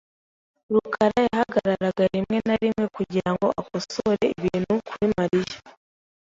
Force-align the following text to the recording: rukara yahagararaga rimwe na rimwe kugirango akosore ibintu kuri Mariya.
rukara 0.73 1.19
yahagararaga 1.29 2.03
rimwe 2.13 2.37
na 2.47 2.55
rimwe 2.61 2.85
kugirango 2.95 3.47
akosore 3.61 4.25
ibintu 4.39 4.73
kuri 4.87 5.05
Mariya. 5.17 5.57